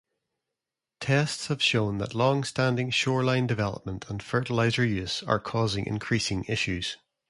Tests 0.99 1.45
have 1.45 1.61
shown 1.61 1.99
that 1.99 2.15
longstanding 2.15 2.89
shoreline 2.89 3.45
development 3.45 4.09
and 4.09 4.23
fertilizer 4.23 4.83
use 4.83 5.21
are 5.21 5.39
causing 5.39 5.85
increasing 5.85 6.43
issues. 6.45 6.97